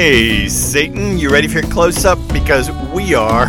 [0.00, 2.18] Hey, Satan, you ready for your close up?
[2.32, 3.44] Because we are.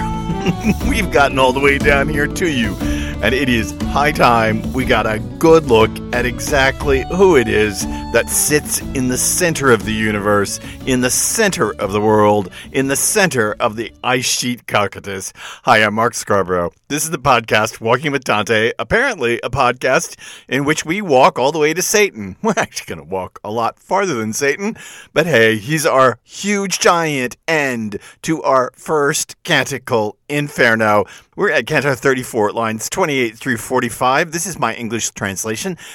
[0.90, 2.76] We've gotten all the way down here to you.
[3.24, 7.84] And it is high time we got a good look at exactly who it is
[8.14, 12.88] that sits in the center of the universe, in the center of the world, in
[12.88, 15.32] the center of the ice sheet Cocytus.
[15.64, 16.72] Hi, I'm Mark Scarbrough.
[16.90, 20.16] This is the podcast Walking with Dante, apparently a podcast
[20.48, 22.36] in which we walk all the way to Satan.
[22.44, 24.78] We're actually going to walk a lot farther than Satan,
[25.12, 31.06] but hey, he's our huge giant end to our first canticle Inferno.
[31.36, 34.32] We're at Canto 34, lines 28 through 45.
[34.32, 35.31] This is my English translation.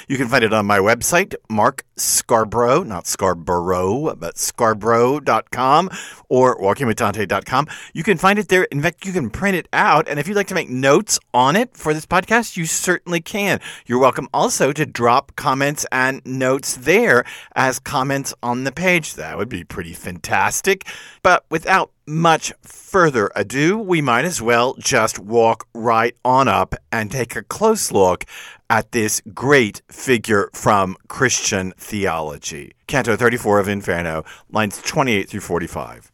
[0.08, 5.90] You can find it on my website, Mark Scarbrough, not Scarborough, but scarbrough.com
[6.28, 7.68] or walkingwithdante.com.
[7.94, 8.64] You can find it there.
[8.64, 10.08] In fact, you can print it out.
[10.08, 13.60] And if you'd like to make notes on it for this podcast, you certainly can.
[13.86, 19.14] You're welcome also to drop comments and notes there as comments on the page.
[19.14, 20.86] That would be pretty fantastic.
[21.22, 27.10] But without much further ado, we might as well just walk right on up and
[27.10, 28.24] take a close look
[28.68, 32.72] at this great figure from Christian theology.
[32.86, 36.12] Canto 34 of Inferno, lines 28 through 45.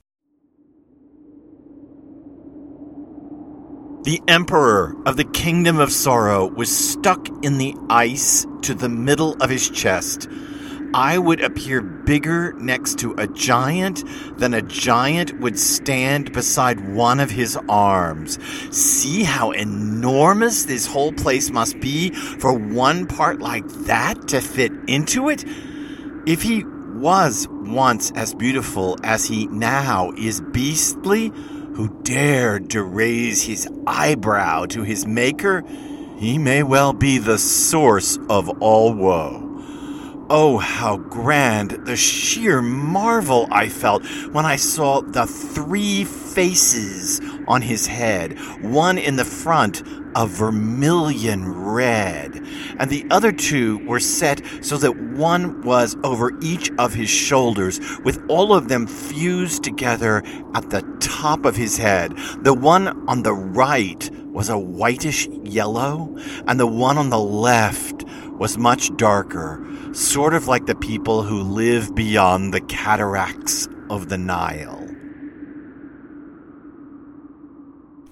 [4.04, 9.34] The emperor of the kingdom of sorrow was stuck in the ice to the middle
[9.40, 10.28] of his chest
[10.94, 14.04] I would appear bigger next to a giant
[14.38, 18.38] than a giant would stand beside one of his arms.
[18.76, 24.72] See how enormous this whole place must be for one part like that to fit
[24.86, 25.44] into it?
[26.26, 31.32] If he was once as beautiful as he now is beastly,
[31.74, 35.64] who dared to raise his eyebrow to his maker,
[36.18, 39.41] he may well be the source of all woe.
[40.30, 47.62] Oh, how grand the sheer marvel I felt when I saw the three faces on
[47.62, 49.82] his head, one in the front
[50.14, 52.44] a vermilion red,
[52.78, 57.80] and the other two were set so that one was over each of his shoulders,
[58.04, 60.22] with all of them fused together
[60.54, 62.14] at the top of his head.
[62.42, 66.16] The one on the right was a whitish yellow,
[66.46, 68.01] and the one on the left
[68.38, 74.18] was much darker, sort of like the people who live beyond the cataracts of the
[74.18, 74.82] Nile.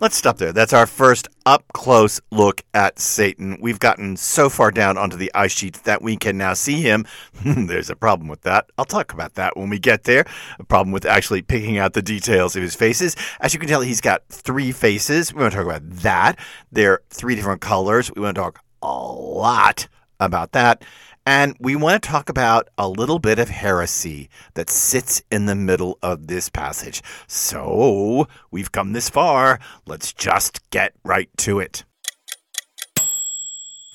[0.01, 0.51] Let's stop there.
[0.51, 3.59] That's our first up close look at Satan.
[3.61, 7.05] We've gotten so far down onto the ice sheet that we can now see him.
[7.45, 8.65] There's a problem with that.
[8.79, 10.25] I'll talk about that when we get there.
[10.59, 13.15] A problem with actually picking out the details of his faces.
[13.41, 15.35] As you can tell, he's got three faces.
[15.35, 16.39] We want to talk about that.
[16.73, 18.11] They're three different colors.
[18.11, 19.87] We want to talk a lot
[20.21, 20.85] about that.
[21.27, 25.55] And we want to talk about a little bit of heresy that sits in the
[25.55, 27.03] middle of this passage.
[27.27, 29.61] So we've come this far.
[29.87, 31.85] Let's just get right to it.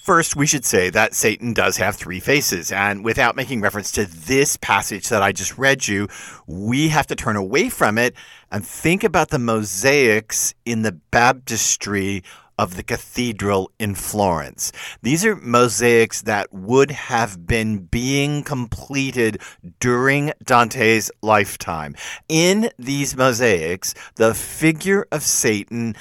[0.06, 4.06] First, we should say that Satan does have three faces, and without making reference to
[4.06, 6.08] this passage that I just read you,
[6.46, 8.14] we have to turn away from it
[8.52, 12.24] and think about the mosaics in the baptistry
[12.58, 14.72] of the cathedral in Florence.
[15.02, 19.42] These are mosaics that would have been being completed
[19.80, 21.96] during Dante's lifetime.
[22.30, 25.96] In these mosaics, the figure of Satan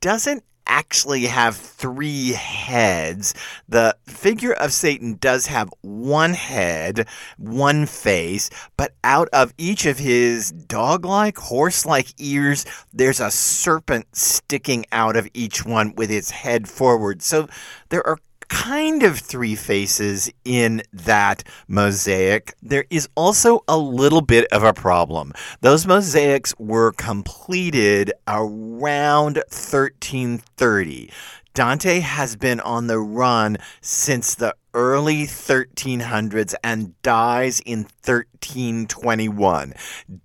[0.00, 3.34] doesn't actually have three heads.
[3.68, 9.98] The figure of Satan does have one head, one face, but out of each of
[9.98, 16.10] his dog like, horse like ears, there's a serpent sticking out of each one with
[16.10, 17.22] its head forward.
[17.22, 17.48] So
[17.88, 18.18] there are
[18.48, 22.54] kind of three faces in that mosaic.
[22.62, 25.32] There is also a little bit of a problem.
[25.60, 31.10] Those mosaics were completed around 1330.
[31.56, 39.72] Dante has been on the run since the early 1300s and dies in 1321.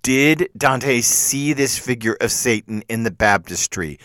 [0.04, 3.98] Did Dante see this figure of Satan in the baptistry?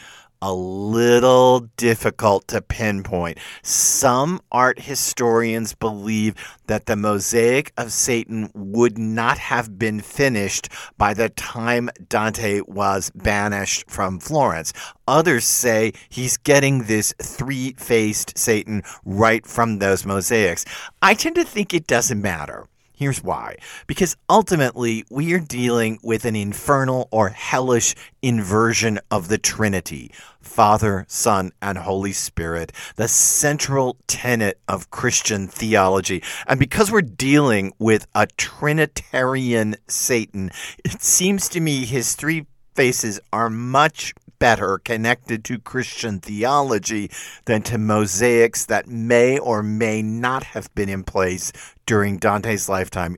[0.47, 3.37] A little difficult to pinpoint.
[3.63, 6.37] Some art historians believe
[6.69, 13.11] that the mosaic of Satan would not have been finished by the time Dante was
[13.11, 14.73] banished from Florence.
[15.09, 20.65] Others say he's getting this three faced Satan right from those mosaics.
[21.03, 23.57] I tend to think it doesn't matter Here's why.
[23.87, 30.11] Because ultimately, we are dealing with an infernal or hellish inversion of the Trinity
[30.41, 36.23] Father, Son, and Holy Spirit, the central tenet of Christian theology.
[36.47, 40.51] And because we're dealing with a Trinitarian Satan,
[40.83, 47.11] it seems to me his three faces are much better connected to Christian theology
[47.45, 51.53] than to mosaics that may or may not have been in place
[51.87, 53.17] during Dante's lifetime.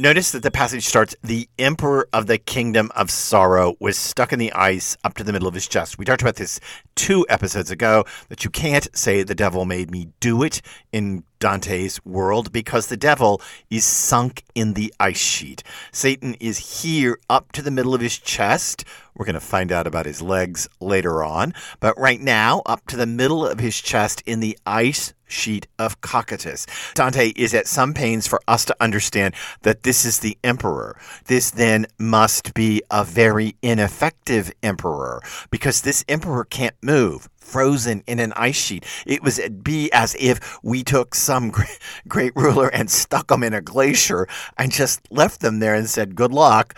[0.00, 4.38] Notice that the passage starts The Emperor of the Kingdom of Sorrow was stuck in
[4.38, 5.98] the ice up to the middle of his chest.
[5.98, 6.60] We talked about this
[6.94, 10.62] two episodes ago that you can't say the devil made me do it
[10.92, 15.64] in Dante's world because the devil is sunk in the ice sheet.
[15.90, 18.84] Satan is here up to the middle of his chest.
[19.16, 21.54] We're going to find out about his legs later on.
[21.80, 26.00] But right now, up to the middle of his chest in the ice sheet of
[26.00, 26.66] Cocytus.
[26.94, 30.98] Dante is at some pains for us to understand that this is the emperor.
[31.26, 38.18] This then must be a very ineffective emperor because this emperor can't move frozen in
[38.18, 38.84] an ice sheet.
[39.06, 41.52] It was be as if we took some
[42.08, 44.28] great ruler and stuck them in a glacier
[44.58, 46.74] and just left them there and said, good luck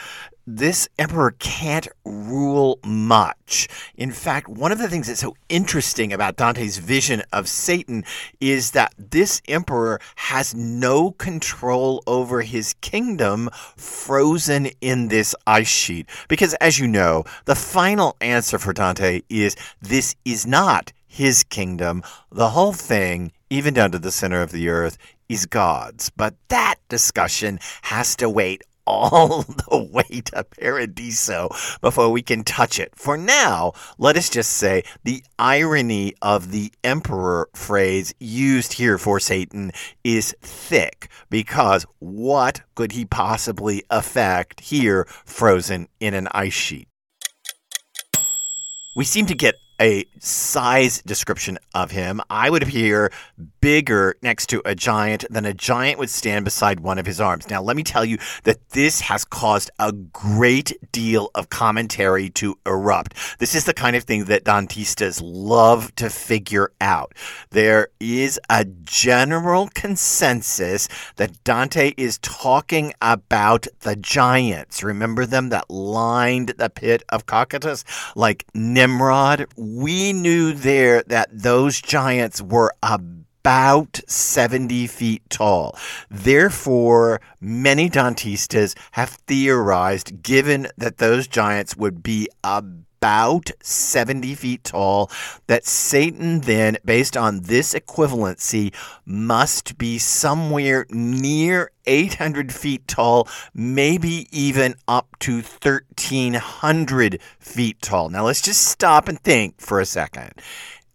[0.57, 3.69] this emperor can't rule much.
[3.97, 8.05] In fact, one of the things that's so interesting about Dante's vision of Satan
[8.41, 16.09] is that this emperor has no control over his kingdom frozen in this ice sheet.
[16.29, 22.03] Because, as you know, the final answer for Dante is this is not his kingdom.
[22.31, 24.99] The whole thing, even down to the center of the earth,
[25.29, 26.11] is God's.
[26.11, 31.49] But that discussion has to wait all the way to Paradiso
[31.81, 32.93] before we can touch it.
[32.97, 39.21] For now, let us just say the irony of the emperor phrase used here for
[39.21, 39.71] Satan
[40.03, 46.89] is thick because what could he possibly affect here frozen in an ice sheet?
[48.97, 53.11] We seem to get a size description of him, I would appear
[53.61, 57.49] bigger next to a giant than a giant would stand beside one of his arms.
[57.49, 62.59] Now, let me tell you that this has caused a great deal of commentary to
[62.67, 63.15] erupt.
[63.39, 67.15] This is the kind of thing that Dantistas love to figure out.
[67.51, 74.83] There is a general consensus that Dante is talking about the giants.
[74.83, 77.85] Remember them that lined the pit of Cocytus,
[78.15, 79.47] like Nimrod?
[79.77, 85.77] We knew there that those giants were about 70 feet tall.
[86.11, 92.65] Therefore, many Dantistas have theorized, given that those giants would be about
[93.63, 95.11] 70 feet tall,
[95.47, 98.75] that Satan then, based on this equivalency,
[99.07, 108.11] must be somewhere near 800 feet tall, maybe even up to 1,300 feet tall.
[108.11, 110.33] Now, let's just stop and think for a second.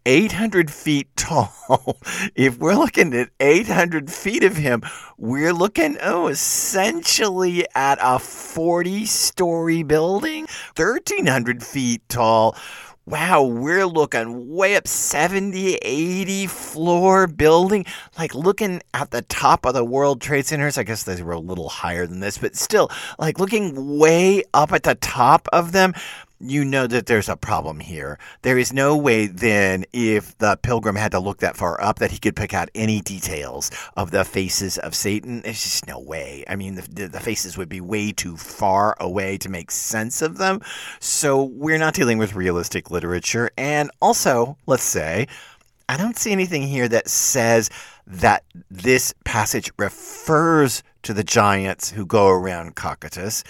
[0.05, 1.97] 800 feet tall.
[2.35, 4.83] if we're looking at 800 feet of him,
[5.17, 12.55] we're looking, oh, essentially at a 40 story building, 1,300 feet tall
[13.07, 17.85] wow, we're looking way up 70, 80 floor building,
[18.17, 20.77] like looking at the top of the World Trade Centers.
[20.77, 24.71] I guess they were a little higher than this, but still, like looking way up
[24.71, 25.93] at the top of them
[26.39, 28.19] you know that there's a problem here.
[28.41, 32.11] There is no way then, if the pilgrim had to look that far up, that
[32.11, 35.41] he could pick out any details of the faces of Satan.
[35.41, 36.43] There's just no way.
[36.47, 40.37] I mean, the, the faces would be way too far away to make sense of
[40.37, 40.61] them.
[40.99, 43.49] So we're not dealing with realistic literature.
[43.57, 45.27] And also, let's say,
[45.87, 47.69] I don't see anything here that says
[48.07, 53.43] that this passage refers to the giants who go around Cocytus,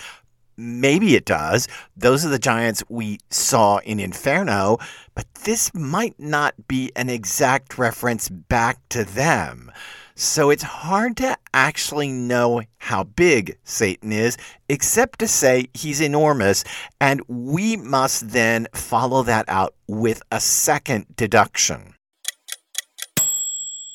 [0.57, 1.67] Maybe it does.
[1.97, 4.77] Those are the giants we saw in Inferno,
[5.13, 9.71] but this might not be an exact reference back to them.
[10.15, 14.37] So it's hard to actually know how big Satan is,
[14.69, 16.63] except to say he's enormous,
[17.01, 21.95] and we must then follow that out with a second deduction.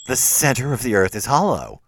[0.09, 1.81] The center of the earth is hollow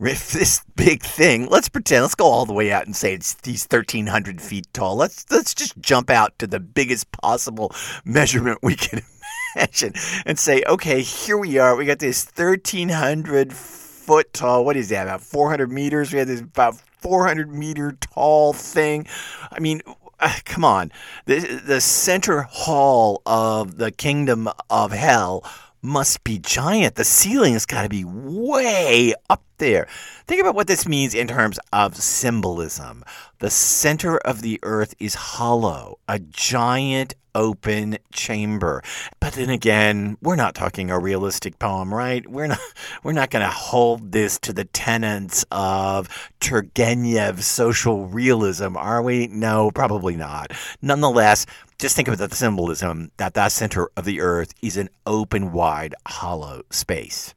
[0.00, 3.34] if this big thing, let's pretend, let's go all the way out and say it's
[3.34, 4.96] these 1,300 feet tall.
[4.96, 7.72] Let's let's just jump out to the biggest possible
[8.04, 9.02] measurement we can
[9.56, 9.94] imagine
[10.26, 11.76] and say, okay, here we are.
[11.76, 14.64] We got this 1,300 foot tall.
[14.64, 15.06] What is that?
[15.06, 16.12] About 400 meters.
[16.12, 19.06] We have this about 400 meter tall thing.
[19.50, 19.82] I mean,
[20.20, 20.92] uh, come on.
[21.26, 25.44] The, the center hall of the kingdom of hell
[25.84, 26.94] must be giant.
[26.94, 29.86] The ceiling has got to be way up there.
[30.26, 33.04] Think about what this means in terms of symbolism.
[33.38, 38.82] The center of the earth is hollow, a giant open chamber.
[39.20, 42.26] But then again, we're not talking a realistic poem, right?
[42.28, 42.60] We're not
[43.02, 46.08] we're not going to hold this to the tenets of
[46.40, 49.26] Turgenev's social realism, are we?
[49.28, 50.52] No, probably not.
[50.80, 51.46] Nonetheless,
[51.78, 55.94] just think of the symbolism that that center of the earth is an open, wide,
[56.06, 57.34] hollow space.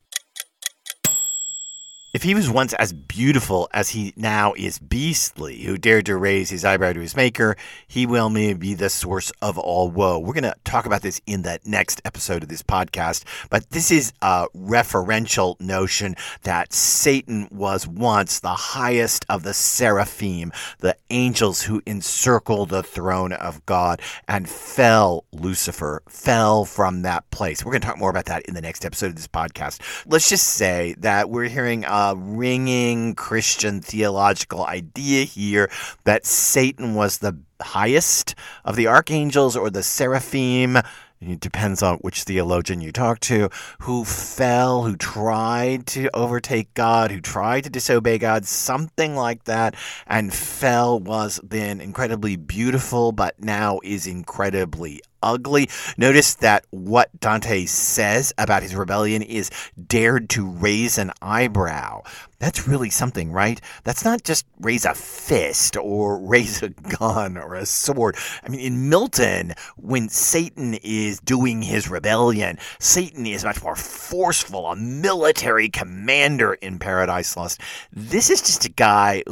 [2.17, 6.49] If he was once as beautiful as he now is beastly, who dared to raise
[6.49, 7.55] his eyebrow to his maker,
[7.87, 10.17] he will maybe be the source of all woe.
[10.17, 13.91] We're going to talk about this in the next episode of this podcast, but this
[13.91, 21.61] is a referential notion that Satan was once the highest of the seraphim, the angels
[21.61, 27.63] who encircle the throne of God, and fell, Lucifer, fell from that place.
[27.63, 29.81] We're going to talk more about that in the next episode of this podcast.
[30.07, 31.85] Let's just say that we're hearing.
[31.85, 35.69] Uh, Uh, ringing Christian theological idea here
[36.05, 38.33] that Satan was the highest
[38.63, 40.77] of the archangels or the seraphim.
[41.19, 43.49] It depends on which theologian you talk to,
[43.79, 49.75] who fell, who tried to overtake God, who tried to disobey God, something like that,
[50.05, 55.69] and fell was then incredibly beautiful, but now is incredibly ugly.
[55.97, 59.49] Notice that what Dante says about his rebellion is
[59.87, 62.03] dared to raise an eyebrow.
[62.39, 63.59] That's really something, right?
[63.83, 68.15] That's not just raise a fist or raise a gun or a sword.
[68.43, 74.67] I mean, in Milton, when Satan is doing his rebellion, Satan is much more forceful,
[74.67, 77.61] a military commander in Paradise Lost.
[77.91, 79.23] This is just a guy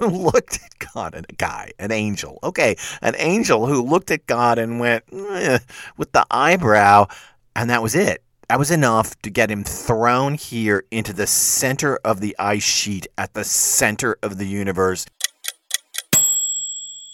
[0.08, 4.58] looked at God, and a guy, an angel, okay, an angel who looked at God
[4.58, 5.58] and went, eh,
[5.96, 7.06] with the eyebrow,
[7.54, 8.22] and that was it.
[8.48, 13.06] That was enough to get him thrown here into the center of the ice sheet
[13.16, 15.06] at the center of the universe.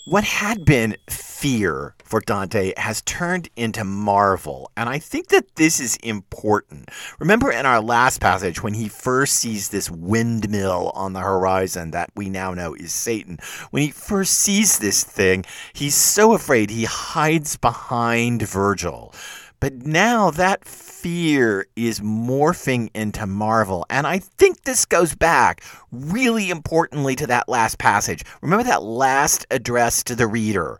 [0.09, 5.81] What had been fear for Dante has turned into marvel, and I think that this
[5.81, 6.93] is important.
[7.19, 12.11] Remember in our last passage when he first sees this windmill on the horizon that
[12.15, 13.41] we now know is Satan,
[13.73, 19.13] when he first sees this thing, he's so afraid he hides behind Virgil.
[19.61, 23.87] But now that fear is morphing into marvel.
[23.89, 28.23] And I think this goes back really importantly to that last passage.
[28.43, 30.79] Remember that last address to the reader?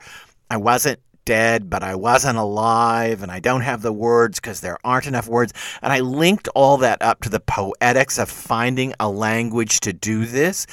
[0.51, 4.79] I wasn't dead, but I wasn't alive, and I don't have the words because there
[4.85, 5.53] aren't enough words.
[5.83, 10.25] And I linked all that up to the poetics of finding a language to do
[10.25, 10.67] this.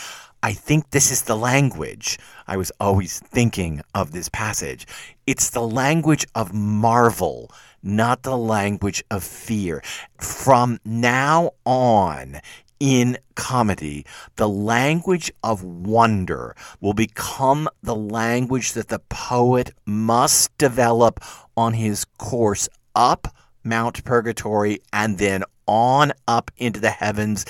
[0.44, 2.20] I think this is the language.
[2.48, 4.86] I was always thinking of this passage.
[5.26, 7.50] It's the language of marvel
[7.84, 9.84] not the language of fear.
[10.18, 12.40] From now on,
[12.80, 21.20] in comedy, the language of wonder will become the language that the poet must develop
[21.56, 23.28] on his course up
[23.64, 27.46] Mount Purgatory and then on up into the heavens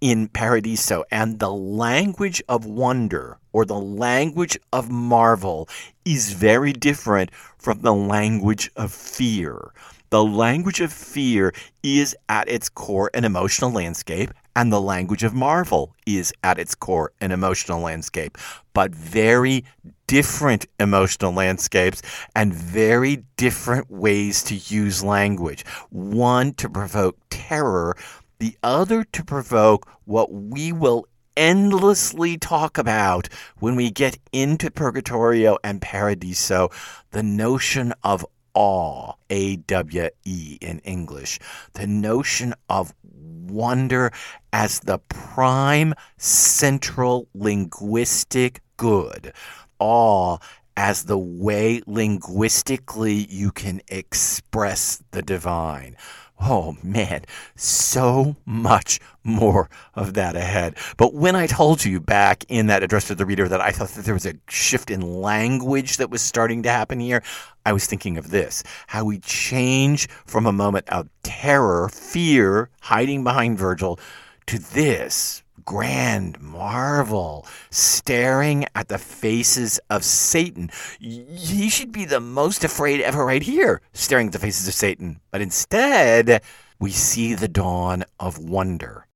[0.00, 1.04] in Paradiso.
[1.10, 5.68] And the language of wonder or the language of marvel
[6.04, 9.72] is very different from the language of fear.
[10.10, 11.52] The language of fear
[11.82, 16.74] is at its core an emotional landscape, and the language of marvel is at its
[16.74, 18.38] core an emotional landscape,
[18.72, 19.64] but very
[20.06, 22.00] different emotional landscapes
[22.34, 25.64] and very different ways to use language.
[25.90, 27.94] One to provoke terror,
[28.38, 33.28] the other to provoke what we will endlessly talk about
[33.60, 36.68] when we get into Purgatorio and Paradiso
[37.12, 41.38] the notion of awe, A W E in English,
[41.74, 44.10] the notion of wonder
[44.52, 49.32] as the prime central linguistic good,
[49.78, 50.38] awe
[50.76, 55.96] as the way linguistically you can express the divine.
[56.40, 57.22] Oh man,
[57.56, 60.76] so much more of that ahead.
[60.96, 63.88] But when I told you back in that address to the reader that I thought
[63.90, 67.22] that there was a shift in language that was starting to happen here,
[67.66, 73.24] I was thinking of this how we change from a moment of terror, fear, hiding
[73.24, 73.98] behind Virgil,
[74.46, 80.70] to this grand marvel, staring at the faces of Satan.
[80.98, 85.20] He should be the most afraid ever, right here, staring at the faces of Satan.
[85.30, 86.42] But instead,
[86.80, 89.06] we see the dawn of wonder.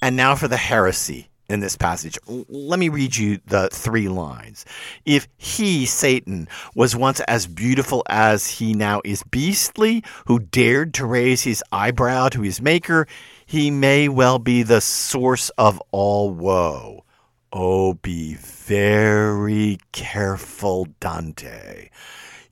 [0.00, 2.18] And now for the heresy in this passage.
[2.26, 4.64] Let me read you the three lines.
[5.04, 11.06] If he, Satan, was once as beautiful as he now is beastly, who dared to
[11.06, 13.06] raise his eyebrow to his maker,
[13.44, 17.04] he may well be the source of all woe.
[17.52, 21.90] Oh, be very careful, Dante.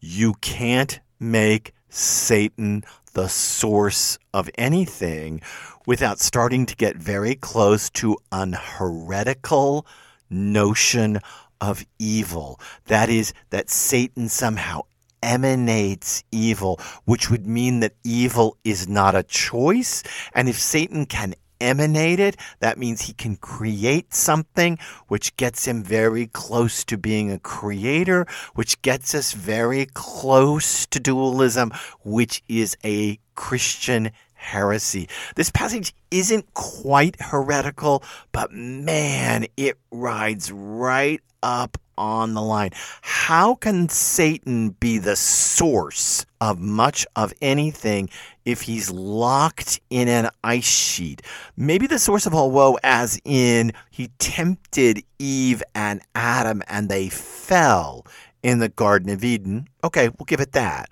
[0.01, 5.41] You can't make Satan the source of anything
[5.87, 9.87] without starting to get very close to an heretical
[10.31, 11.19] notion
[11.61, 12.61] of evil.
[12.87, 14.83] That is, that Satan somehow
[15.23, 20.03] emanates evil, which would mean that evil is not a choice.
[20.35, 25.83] And if Satan can emanate it, that means he can create something, which gets him
[25.83, 31.73] very close to being a creator, which gets us very close to dualism,
[32.05, 35.09] which is a Christian heresy.
[35.35, 42.71] This passage isn't quite heretical, but man, it rides right up on the line.
[43.03, 48.09] How can Satan be the source of much of anything
[48.45, 51.21] if he's locked in an ice sheet?
[51.57, 57.09] Maybe the source of all woe, as in he tempted Eve and Adam and they
[57.09, 58.07] fell
[58.43, 59.69] in the Garden of Eden.
[59.83, 60.91] Okay, we'll give it that.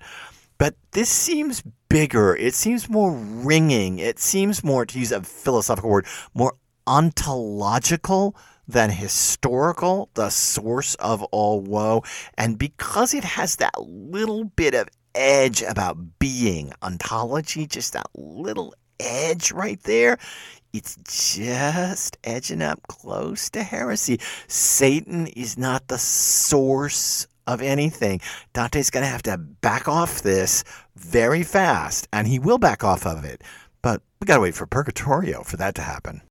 [0.57, 2.35] But this seems bigger.
[2.35, 3.99] It seems more ringing.
[3.99, 6.53] It seems more, to use a philosophical word, more
[6.85, 8.35] ontological
[8.67, 12.03] than historical, the source of all woe.
[12.37, 18.73] And because it has that little bit of edge about being, ontology, just that little
[18.99, 20.17] edge right there,
[20.73, 20.97] it's
[21.35, 24.19] just edging up close to heresy.
[24.47, 28.19] Satan is not the source of anything.
[28.53, 30.63] Dante's going to have to back off this
[30.95, 33.41] very fast, and he will back off of it.
[33.81, 36.21] But we got to wait for Purgatorio for that to happen.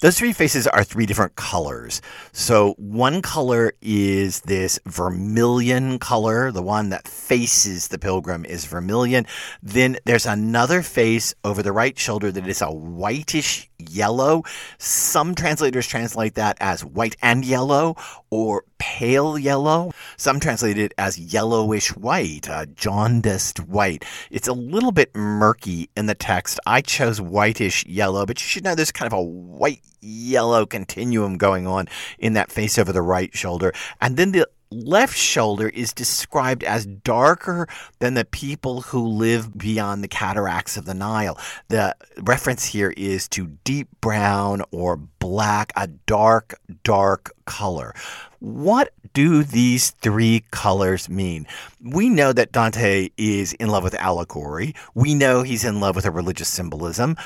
[0.00, 2.02] Those three faces are three different colors.
[2.32, 6.52] So one color is this vermilion color.
[6.52, 9.24] The one that faces the pilgrim is vermilion.
[9.62, 14.42] Then there's another face over the right shoulder that is a whitish yellow.
[14.78, 17.96] Some translators translate that as white and yellow
[18.30, 19.92] or pale yellow.
[20.16, 24.04] Some translate it as yellowish white, uh, jaundiced white.
[24.30, 26.60] It's a little bit murky in the text.
[26.66, 31.36] I chose whitish yellow, but you should know there's kind of a white yellow continuum
[31.38, 33.72] going on in that face over the right shoulder.
[34.00, 40.02] And then the left shoulder is described as darker than the people who live beyond
[40.02, 41.38] the cataracts of the Nile.
[41.68, 47.94] The reference here is to deep brown or black, a dark, dark color.
[48.40, 51.46] What do these three colors mean?
[51.82, 54.74] We know that Dante is in love with allegory.
[54.94, 57.16] We know he's in love with a religious symbolism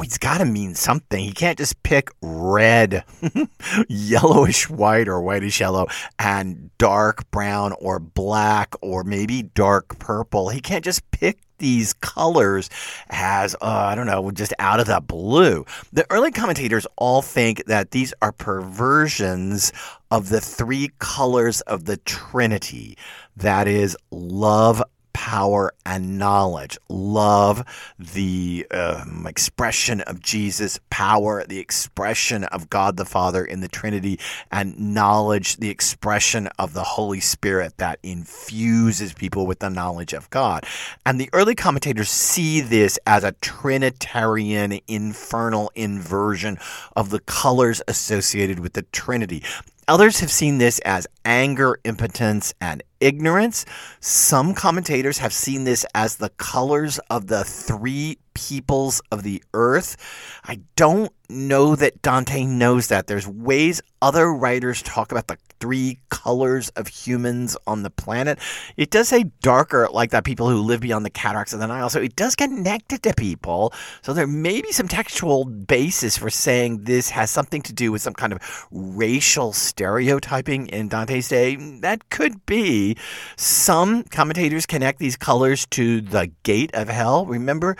[0.00, 1.22] he's got to mean something.
[1.22, 3.04] He can't just pick red,
[3.88, 5.86] yellowish white or whitish yellow
[6.18, 10.48] and dark brown or black or maybe dark purple.
[10.48, 12.68] He can't just pick these colors
[13.08, 15.64] as, uh, I don't know, just out of the blue.
[15.92, 19.72] The early commentators all think that these are perversions
[20.10, 22.96] of the three colors of the Trinity
[23.36, 24.82] that is, love,
[25.16, 26.76] power and knowledge.
[26.90, 27.64] Love,
[27.98, 34.20] the um, expression of Jesus' power, the expression of God the Father in the Trinity,
[34.52, 40.28] and knowledge, the expression of the Holy Spirit that infuses people with the knowledge of
[40.28, 40.66] God.
[41.06, 46.58] And the early commentators see this as a Trinitarian infernal inversion
[46.94, 49.42] of the colors associated with the Trinity.
[49.88, 53.64] Others have seen this as anger, impotence, and ignorance.
[54.00, 59.96] Some commentators have seen this as the colors of the three peoples of the earth.
[60.42, 63.06] I don't know that Dante knows that.
[63.06, 68.38] There's ways other writers talk about the three colors of humans on the planet.
[68.76, 71.90] It does say darker, like that people who live beyond the cataracts of the Nile.
[71.90, 73.72] So it does connect it to people.
[74.02, 78.02] So there may be some textual basis for saying this has something to do with
[78.02, 81.56] some kind of racial stereotyping in Dante's day.
[81.56, 82.96] That could be.
[83.36, 87.26] Some commentators connect these colors to the gate of hell.
[87.26, 87.76] Remember,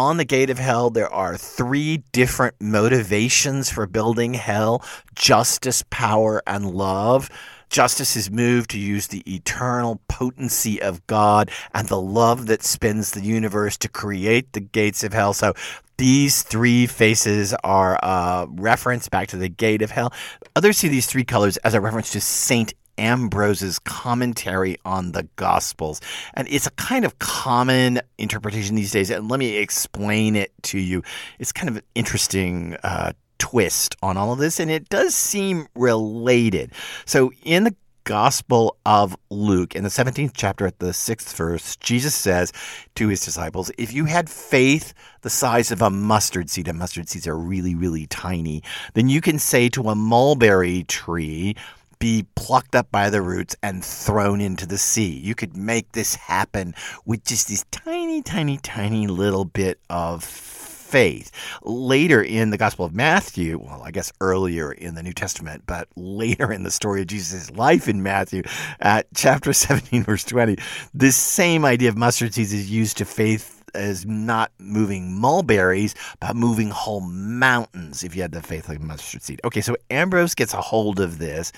[0.00, 4.82] on the gate of hell, there are three different motivations for building hell
[5.14, 7.28] justice, power, and love.
[7.68, 13.10] Justice is moved to use the eternal potency of God and the love that spins
[13.10, 15.34] the universe to create the gates of hell.
[15.34, 15.52] So
[15.98, 20.14] these three faces are uh, a reference back to the gate of hell.
[20.56, 26.00] Others see these three colors as a reference to Saint Ambrose's commentary on the Gospels.
[26.34, 29.10] And it's a kind of common interpretation these days.
[29.10, 31.02] And let me explain it to you.
[31.38, 35.66] It's kind of an interesting uh, twist on all of this, and it does seem
[35.74, 36.72] related.
[37.06, 42.14] So, in the Gospel of Luke, in the 17th chapter, at the sixth verse, Jesus
[42.14, 42.52] says
[42.94, 47.08] to his disciples, If you had faith the size of a mustard seed, and mustard
[47.08, 48.62] seeds are really, really tiny,
[48.94, 51.56] then you can say to a mulberry tree,
[52.00, 55.16] be plucked up by the roots and thrown into the sea.
[55.16, 61.30] You could make this happen with just this tiny, tiny, tiny little bit of faith.
[61.62, 65.86] Later in the Gospel of Matthew, well, I guess earlier in the New Testament, but
[65.94, 68.42] later in the story of Jesus' life in Matthew,
[68.80, 70.56] at chapter 17, verse 20,
[70.92, 76.34] this same idea of mustard seeds is used to faith as not moving mulberries, but
[76.34, 79.40] moving whole mountains if you had the faith like mustard seed.
[79.44, 81.52] Okay, so Ambrose gets a hold of this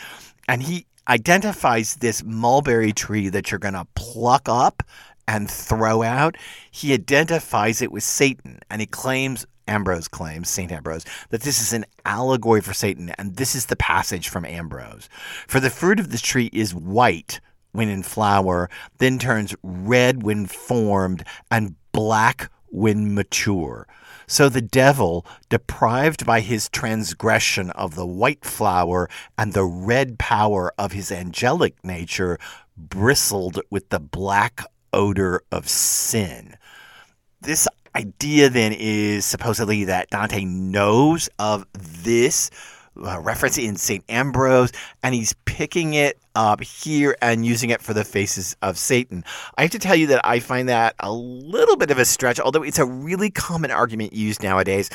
[0.48, 4.82] and he identifies this mulberry tree that you're going to pluck up
[5.26, 6.36] and throw out.
[6.70, 10.72] He identifies it with Satan and he claims Ambrose claims, St.
[10.72, 15.08] Ambrose, that this is an allegory for Satan, and this is the passage from Ambrose.
[15.46, 20.46] For the fruit of this tree is white when in flower, then turns red when
[20.46, 23.86] formed, and black when mature.
[24.26, 30.72] So the devil, deprived by his transgression of the white flower and the red power
[30.78, 32.38] of his angelic nature,
[32.76, 36.56] bristled with the black odor of sin.
[37.40, 42.50] This idea then is supposedly that Dante knows of this
[42.96, 44.04] uh, reference in St.
[44.08, 49.24] Ambrose, and he's picking it up here and using it for the faces of Satan.
[49.56, 52.40] I have to tell you that I find that a little bit of a stretch,
[52.40, 54.90] although it's a really common argument used nowadays.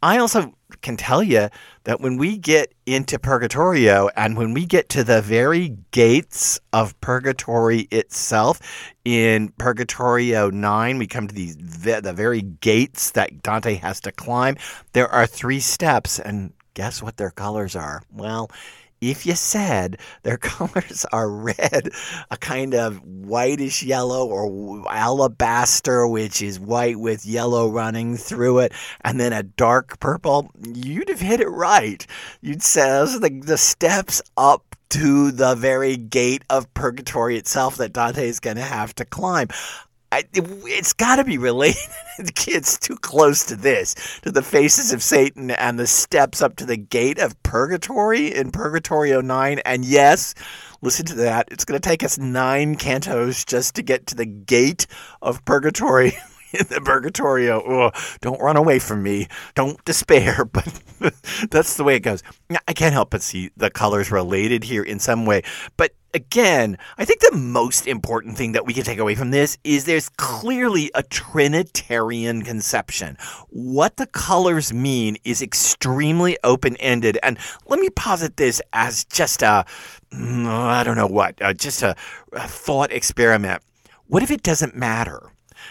[0.00, 1.48] I also can tell you
[1.84, 6.98] that when we get into Purgatorio and when we get to the very gates of
[7.00, 8.60] Purgatory itself,
[9.04, 14.56] in Purgatorio 9, we come to these the very gates that Dante has to climb.
[14.92, 18.04] There are three steps, and guess what their colors are?
[18.12, 18.52] Well,
[19.00, 21.90] if you said their colors are red,
[22.30, 28.72] a kind of whitish yellow or alabaster, which is white with yellow running through it,
[29.00, 32.06] and then a dark purple, you'd have hit it right.
[32.42, 37.92] You'd say those the, the steps up to the very gate of purgatory itself that
[37.92, 39.48] Dante is going to have to climb.
[40.10, 41.76] I, it, has got to be related.
[42.18, 46.64] it's too close to this, to the faces of Satan and the steps up to
[46.64, 49.60] the gate of purgatory in Purgatorio 9.
[49.66, 50.34] And yes,
[50.80, 51.48] listen to that.
[51.50, 54.86] It's going to take us nine cantos just to get to the gate
[55.20, 56.16] of purgatory.
[56.52, 57.62] in the Purgatorio.
[57.66, 59.28] Oh, don't run away from me.
[59.54, 60.48] Don't despair.
[61.00, 61.14] But
[61.50, 62.24] that's the way it goes.
[62.66, 65.42] I can't help but see the colors related here in some way.
[65.76, 69.56] But again, I think the most important thing that we can take away from this
[69.62, 73.16] is there's clearly a Trinitarian conception.
[73.50, 77.16] What the colors mean is extremely open ended.
[77.22, 79.64] And let me posit this as just a,
[80.12, 81.94] mm, don't know what, uh, just a,
[82.32, 83.62] a thought experiment.
[84.08, 85.30] What if it doesn't matter?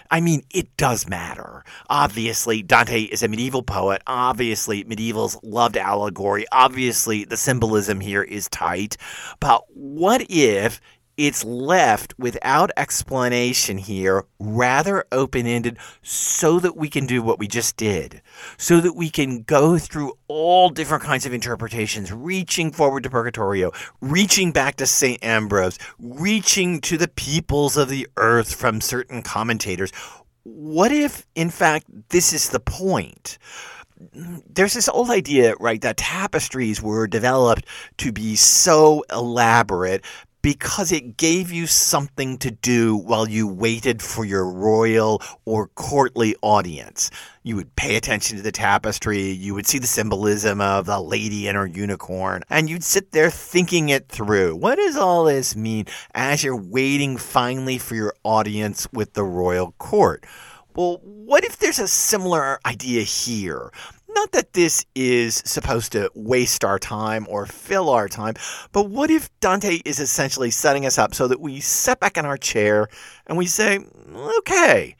[0.09, 1.63] I mean, it does matter.
[1.89, 4.01] Obviously, Dante is a medieval poet.
[4.07, 6.45] Obviously, medievals loved allegory.
[6.51, 8.97] Obviously, the symbolism here is tight.
[9.39, 10.81] But what if
[11.17, 17.47] it's left without explanation here, rather open ended, so that we can do what we
[17.47, 18.21] just did.
[18.57, 23.71] So that we can go through all different kinds of interpretations, reaching forward to Purgatorio,
[23.99, 25.23] reaching back to St.
[25.23, 29.91] Ambrose, reaching to the peoples of the earth from certain commentators.
[30.43, 33.39] What if, in fact, this is the point?
[34.47, 37.65] there's this old idea, right, that tapestries were developed
[37.97, 40.03] to be so elaborate
[40.47, 46.37] because it gave you something to do while you waited for your royal or courtly
[46.41, 47.11] audience.
[47.43, 51.49] You would pay attention to the tapestry, you would see the symbolism of the lady
[51.49, 54.55] and her unicorn, and you'd sit there thinking it through.
[54.55, 59.73] What does all this mean as you're waiting finally for your audience with the royal
[59.79, 60.25] court?
[60.77, 63.73] Well, what if there's a similar idea here?
[64.17, 68.33] Not that this is supposed to waste our time or fill our time,
[68.71, 72.25] but what if Dante is essentially setting us up so that we sit back in
[72.25, 72.87] our chair
[73.27, 73.77] and we say,
[74.39, 74.95] okay,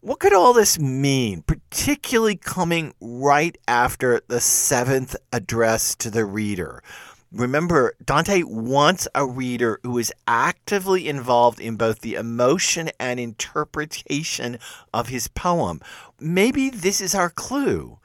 [0.00, 6.84] what could all this mean, particularly coming right after the seventh address to the reader?
[7.32, 14.60] Remember, Dante wants a reader who is actively involved in both the emotion and interpretation
[14.94, 15.80] of his poem.
[16.20, 17.98] Maybe this is our clue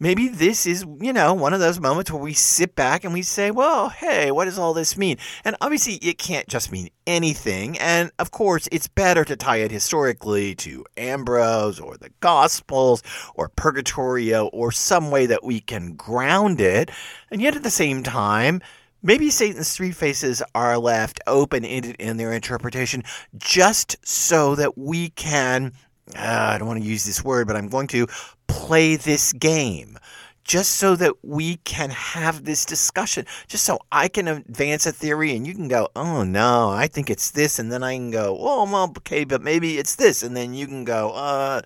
[0.00, 3.22] maybe this is, you know, one of those moments where we sit back and we
[3.22, 5.18] say, well, hey, what does all this mean?
[5.44, 7.78] And obviously, it can't just mean anything.
[7.78, 13.02] And of course, it's better to tie it historically to Ambrose or the Gospels
[13.34, 16.90] or Purgatorio or some way that we can ground it.
[17.30, 18.60] And yet at the same time,
[19.02, 23.02] Maybe Satan's three faces are left open ended in their interpretation
[23.38, 25.72] just so that we can,
[26.16, 28.06] uh, I don't want to use this word, but I'm going to
[28.46, 29.98] play this game
[30.44, 35.36] just so that we can have this discussion, just so I can advance a theory
[35.36, 37.58] and you can go, oh no, I think it's this.
[37.58, 40.22] And then I can go, oh, well, okay, but maybe it's this.
[40.22, 41.62] And then you can go, uh,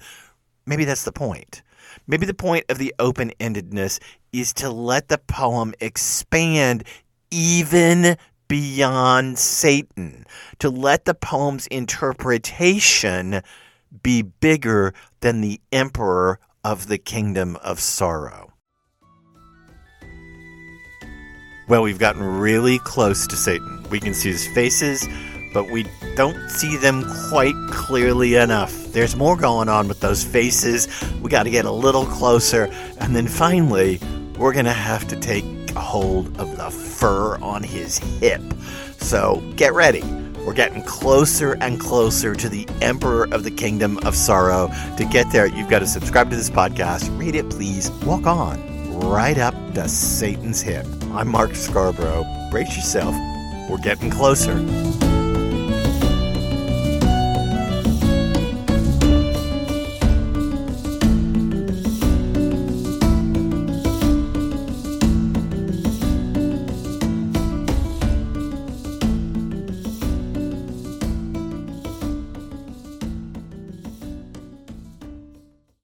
[0.67, 1.63] maybe that's the point.
[2.07, 4.01] Maybe the point of the open endedness
[4.33, 6.85] is to let the poem expand
[7.31, 10.27] even beyond Satan,
[10.59, 13.41] to let the poem's interpretation
[14.03, 18.53] be bigger than the emperor of the kingdom of sorrow.
[21.67, 23.87] Well, we've gotten really close to Satan.
[23.91, 25.09] We can see his faces,
[25.55, 28.73] but we don't see them quite clearly enough.
[28.93, 30.89] There's more going on with those faces.
[31.23, 32.65] We got to get a little closer.
[33.01, 33.99] And then finally,
[34.39, 38.43] we're going to have to take hold of the fur on his hip.
[38.99, 40.03] So get ready.
[40.45, 44.71] We're getting closer and closer to the Emperor of the Kingdom of Sorrow.
[44.97, 48.75] To get there, you've got to subscribe to this podcast, read it, please, walk on
[49.01, 50.87] right up to Satan's hip.
[51.13, 52.51] I'm Mark Scarbrough.
[52.51, 53.15] Brace yourself.
[53.69, 54.55] We're getting closer.